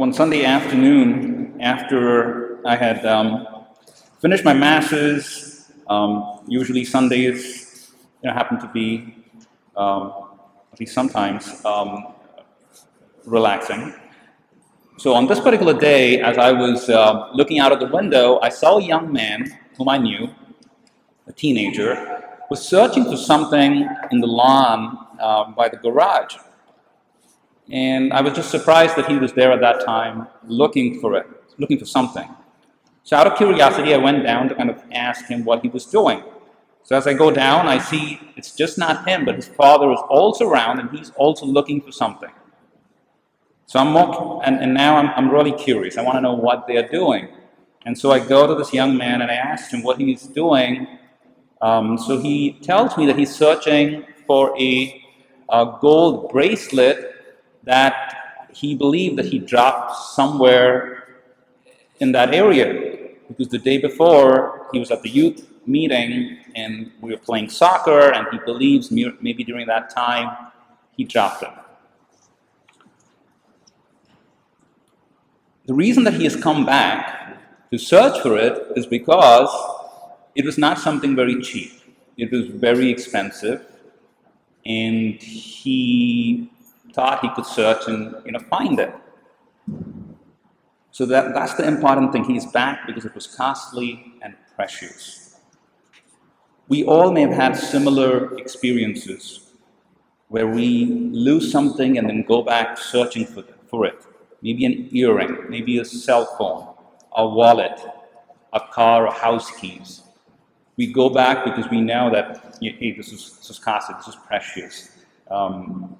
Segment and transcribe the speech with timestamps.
[0.00, 3.46] one Sunday afternoon, after I had um,
[4.18, 7.92] finished my masses, um, usually Sundays
[8.22, 9.14] you know, happen to be,
[9.76, 10.14] um,
[10.72, 12.14] at least sometimes, um,
[13.26, 13.92] relaxing.
[14.96, 18.48] So on this particular day, as I was uh, looking out of the window, I
[18.48, 20.30] saw a young man whom I knew,
[21.26, 26.36] a teenager, was searching for something in the lawn uh, by the garage.
[27.70, 31.26] And I was just surprised that he was there at that time looking for it,
[31.58, 32.28] looking for something.
[33.04, 35.86] So, out of curiosity, I went down to kind of ask him what he was
[35.86, 36.22] doing.
[36.82, 40.00] So, as I go down, I see it's just not him, but his father is
[40.08, 42.30] also around and he's also looking for something.
[43.66, 45.96] So, I'm more, and, and now I'm, I'm really curious.
[45.96, 47.28] I want to know what they're doing.
[47.86, 50.86] And so I go to this young man and I ask him what he's doing.
[51.62, 55.02] Um, so he tells me that he's searching for a,
[55.48, 57.09] a gold bracelet
[57.64, 61.20] that he believed that he dropped somewhere
[62.00, 67.10] in that area because the day before he was at the youth meeting and we
[67.10, 70.36] were playing soccer and he believes maybe during that time
[70.96, 71.50] he dropped it.
[75.66, 77.36] The reason that he has come back
[77.70, 79.50] to search for it is because
[80.34, 81.72] it was not something very cheap.
[82.16, 83.64] It was very expensive
[84.66, 86.50] and he
[86.92, 88.92] thought he could search and you know find it.
[90.92, 92.24] So that, that's the important thing.
[92.24, 95.36] He's back because it was costly and precious.
[96.68, 99.50] We all may have had similar experiences
[100.28, 104.04] where we lose something and then go back searching for, for it.
[104.42, 106.74] Maybe an earring, maybe a cell phone,
[107.16, 107.80] a wallet,
[108.52, 110.02] a car, or house keys.
[110.76, 114.16] We go back because we know that, hey, this is, this is costly, this is
[114.26, 114.90] precious.
[115.30, 115.98] Um,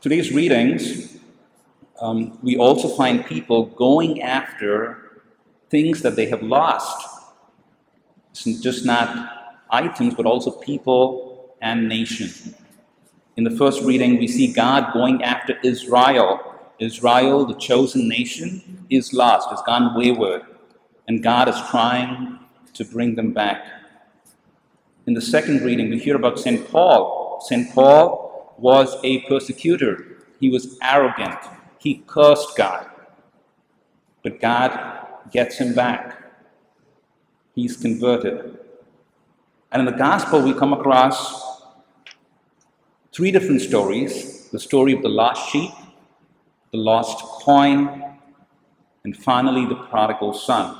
[0.00, 1.16] today's readings,
[2.00, 5.22] um, we also find people going after
[5.70, 7.06] things that they have lost.
[8.30, 12.54] It's just not items, but also people and nation.
[13.36, 16.40] In the first reading, we see God going after Israel.
[16.78, 20.42] Israel, the chosen nation, is lost, has gone wayward,
[21.08, 22.38] and God is trying
[22.74, 23.66] to bring them back.
[25.06, 26.70] In the second reading, we hear about St.
[26.70, 27.40] Paul.
[27.48, 27.72] St.
[27.74, 28.27] Paul
[28.58, 30.18] was a persecutor.
[30.40, 31.38] He was arrogant.
[31.78, 32.86] He cursed God.
[34.22, 36.22] But God gets him back.
[37.54, 38.58] He's converted.
[39.70, 41.62] And in the gospel, we come across
[43.12, 45.70] three different stories the story of the lost sheep,
[46.72, 48.02] the lost coin,
[49.04, 50.74] and finally the prodigal son.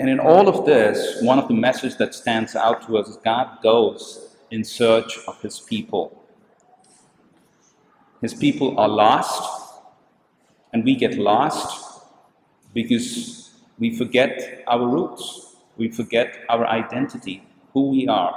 [0.00, 3.16] And in all of this, one of the messages that stands out to us is
[3.18, 6.22] God goes in search of his people.
[8.20, 9.42] His people are lost,
[10.72, 12.04] and we get lost
[12.72, 13.50] because
[13.80, 17.42] we forget our roots, we forget our identity,
[17.72, 18.34] who we are.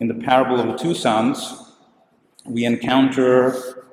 [0.00, 1.36] In the parable of the two sons,
[2.44, 3.86] we encounter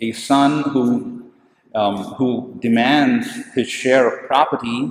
[0.00, 1.30] a son who,
[1.74, 4.90] um, who demands his share of property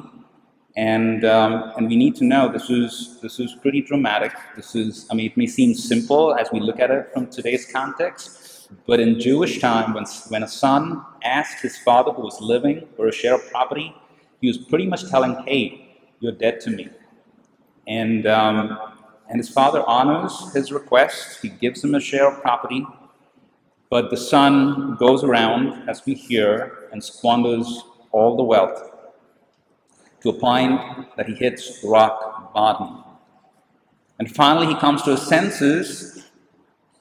[0.77, 4.31] and, um, and we need to know this is, this is pretty dramatic.
[4.55, 7.65] This is, I mean, it may seem simple as we look at it from today's
[7.65, 12.87] context, but in Jewish time, when, when a son asked his father who was living
[12.95, 13.95] for a share of property,
[14.39, 16.89] he was pretty much telling, hey, you're dead to me.
[17.87, 18.77] And, um,
[19.29, 21.41] and his father honors his request.
[21.41, 22.85] He gives him a share of property,
[23.89, 28.96] but the son goes around, as we hear, and squanders all the wealth
[30.21, 30.79] to a point
[31.15, 33.03] that he hits rock bottom.
[34.19, 36.25] And finally, he comes to his senses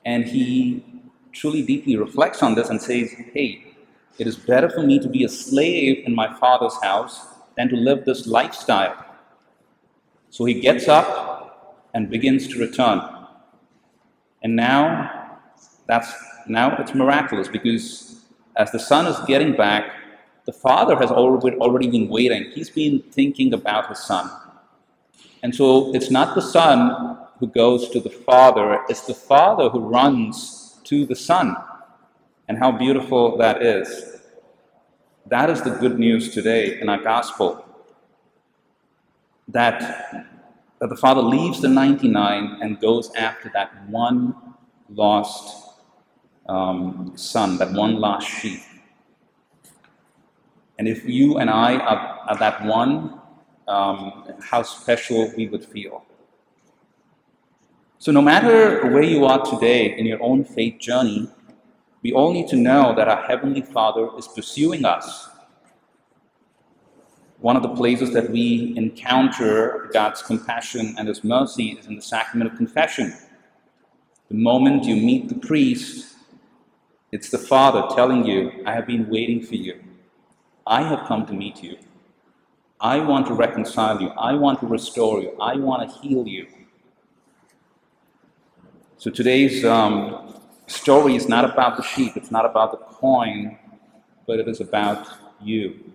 [0.04, 0.84] and he
[1.32, 3.74] truly deeply reflects on this and says, Hey,
[4.18, 7.26] it is better for me to be a slave in my father's house
[7.56, 9.04] than to live this lifestyle.
[10.30, 13.00] So he gets up and begins to return.
[14.42, 15.38] And now,
[15.86, 16.12] that's
[16.46, 18.20] now it's miraculous because
[18.56, 19.90] as the son is getting back,
[20.46, 22.50] the father has already been waiting.
[22.52, 24.30] He's been thinking about his son.
[25.42, 29.80] And so it's not the son who goes to the father, it's the father who
[29.80, 31.56] runs to the son.
[32.48, 34.20] And how beautiful that is.
[35.26, 37.64] That is the good news today in our gospel.
[39.48, 39.80] That,
[40.78, 44.34] that the father leaves the 99 and goes after that one
[44.88, 45.74] lost
[46.48, 48.60] um, son, that one lost sheep.
[50.78, 53.20] And if you and I are, are that one,
[53.68, 56.04] um, how special we would feel.
[57.98, 61.28] So, no matter where you are today in your own faith journey,
[62.02, 65.30] we all need to know that our Heavenly Father is pursuing us.
[67.38, 72.02] One of the places that we encounter God's compassion and His mercy is in the
[72.02, 73.14] sacrament of confession.
[74.28, 76.16] The moment you meet the priest,
[77.12, 79.80] it's the Father telling you, I have been waiting for you.
[80.66, 81.78] I have come to meet you.
[82.80, 84.08] I want to reconcile you.
[84.08, 85.36] I want to restore you.
[85.40, 86.46] I want to heal you.
[88.98, 90.34] So today's um,
[90.66, 93.58] story is not about the sheep, it's not about the coin,
[94.26, 95.06] but it is about
[95.40, 95.92] you.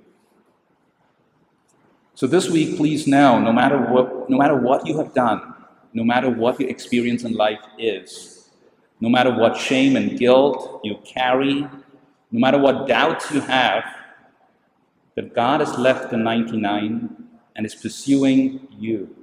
[2.14, 5.54] So this week, please know, no matter what, no matter what you have done,
[5.94, 8.50] no matter what your experience in life is,
[9.00, 11.62] no matter what shame and guilt you carry,
[12.32, 13.84] no matter what doubts you have,
[15.16, 19.14] that God has left the 99 and is pursuing you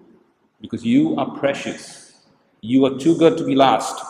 [0.61, 2.25] because you are precious.
[2.61, 4.05] You are too good to be lost.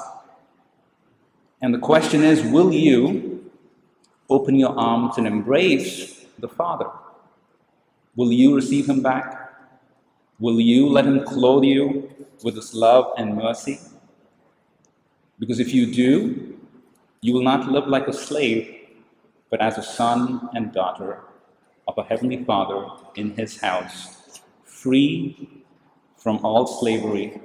[1.60, 3.50] And the question is will you
[4.30, 6.90] open your arms and embrace the Father?
[8.16, 9.52] Will you receive Him back?
[10.40, 12.10] Will you let Him clothe you
[12.42, 13.78] with His love and mercy?
[15.38, 16.58] Because if you do,
[17.20, 18.74] you will not live like a slave,
[19.50, 21.20] but as a son and daughter
[21.88, 22.86] of a Heavenly Father
[23.16, 25.64] in His house, free
[26.16, 27.40] from all slavery